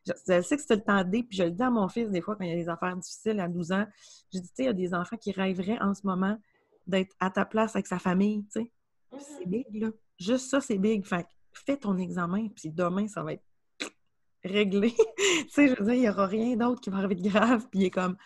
[0.06, 2.20] je, sais que c'est le temps D, puis je le dis à mon fils des
[2.20, 3.86] fois quand il y a des affaires difficiles à 12 ans.
[4.32, 6.38] Je dis, tu sais, il y a des enfants qui rêveraient en ce moment
[6.86, 8.72] d'être à ta place avec sa famille, tu sais.
[9.18, 9.48] C'est mm-hmm.
[9.48, 9.88] big, là.
[10.18, 11.04] Juste ça, c'est big.
[11.04, 13.44] Fait fais ton examen, puis demain, ça va être
[14.44, 14.94] réglé.
[15.18, 17.66] tu sais, je veux dire, il n'y aura rien d'autre qui va arriver de grave,
[17.70, 18.16] puis il est comme,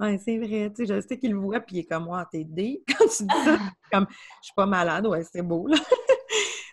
[0.00, 2.26] ouais, c'est vrai, tu sais, je sais qu'il le voit, puis il est comme, moi,
[2.30, 3.58] t'es D quand tu dis ça.
[3.92, 5.76] comme, je suis pas malade, ouais, c'est beau, là.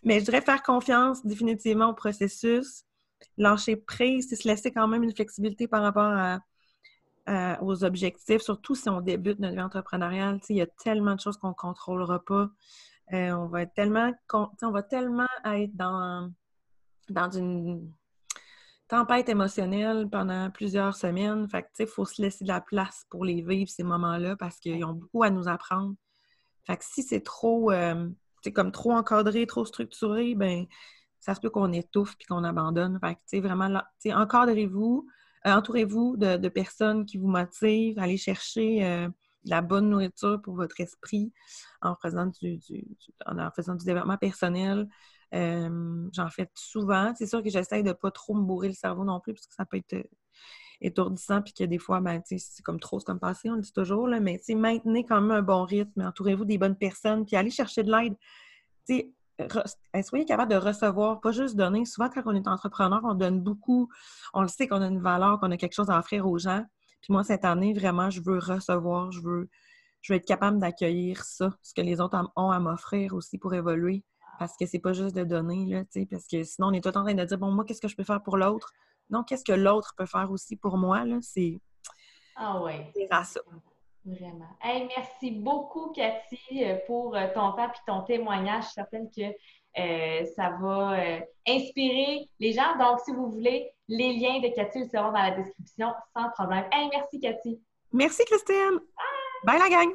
[0.03, 2.83] Mais je dirais faire confiance définitivement au processus,
[3.37, 6.39] lâcher prise, c'est se laisser quand même une flexibilité par rapport
[7.61, 10.39] aux objectifs, surtout si on débute notre vie entrepreneuriale.
[10.49, 12.49] Il y a tellement de choses qu'on ne contrôlera pas.
[13.13, 16.29] Euh, on va être tellement on va tellement être dans,
[17.09, 17.89] dans une
[18.87, 21.47] tempête émotionnelle pendant plusieurs semaines.
[21.79, 24.93] Il faut se laisser de la place pour les vivre, ces moments-là, parce qu'ils ont
[24.93, 25.95] beaucoup à nous apprendre.
[26.65, 28.09] Fait que si c'est trop, euh,
[28.53, 30.65] comme trop encadré, trop structuré, ben
[31.27, 32.99] ça se peut qu'on étouffe puis qu'on abandonne.
[33.33, 35.05] Vraiment, encadrez-vous,
[35.45, 39.09] euh, entourez-vous de, personnes qui vous motivent, allez chercher euh,
[39.43, 41.33] la bonne nourriture pour votre esprit
[41.81, 42.61] en faisant du,
[43.25, 44.87] en faisant du développement personnel.
[45.35, 47.11] Euh, j'en fais souvent.
[47.17, 49.47] C'est sûr que j'essaie de ne pas trop me bourrer le cerveau non plus, parce
[49.47, 50.09] que ça peut être
[50.79, 53.73] étourdissant, puis que des fois, ben, c'est comme trop, c'est comme passé, on le dit
[53.73, 57.49] toujours, là, mais maintenez quand même un bon rythme, entourez-vous des bonnes personnes, puis allez
[57.49, 58.15] chercher de l'aide
[60.03, 61.85] soyez capable de recevoir, pas juste donner.
[61.85, 63.89] Souvent, quand on est entrepreneur, on donne beaucoup.
[64.33, 66.65] On le sait qu'on a une valeur, qu'on a quelque chose à offrir aux gens.
[67.01, 69.49] Puis moi, cette année, vraiment, je veux recevoir, je veux,
[70.01, 73.53] je veux être capable d'accueillir ça, ce que les autres ont à m'offrir aussi pour
[73.53, 74.03] évoluer.
[74.39, 77.03] Parce que c'est pas juste de donner, là, parce que sinon, on est tout en
[77.03, 78.71] train de dire, bon, moi, qu'est-ce que je peux faire pour l'autre?
[79.09, 81.17] Non, qu'est-ce que l'autre peut faire aussi pour moi, là?
[81.21, 81.59] C'est...
[82.35, 82.91] Ah ouais.
[82.95, 83.41] C'est ça.
[84.07, 84.47] Vraiment.
[84.63, 88.63] merci beaucoup, Cathy, euh, pour euh, ton temps et ton témoignage.
[88.63, 89.21] Je suis certaine que
[89.79, 90.97] euh, ça va
[91.45, 92.77] inspirer les gens.
[92.79, 96.65] Donc, si vous voulez, les liens de Cathy seront dans la description sans problème.
[96.91, 97.61] merci, Cathy.
[97.91, 98.79] Merci, Christine.
[99.43, 99.93] Bye, Bye la gang.